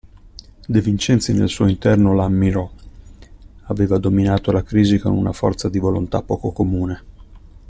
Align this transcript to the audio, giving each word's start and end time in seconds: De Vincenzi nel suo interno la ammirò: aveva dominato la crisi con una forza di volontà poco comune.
De 0.67 0.81
Vincenzi 0.81 1.31
nel 1.31 1.47
suo 1.49 1.67
interno 1.67 2.15
la 2.15 2.23
ammirò: 2.23 2.67
aveva 3.65 3.99
dominato 3.99 4.51
la 4.51 4.63
crisi 4.63 4.97
con 4.97 5.13
una 5.15 5.31
forza 5.31 5.69
di 5.69 5.77
volontà 5.77 6.23
poco 6.23 6.51
comune. 6.51 7.03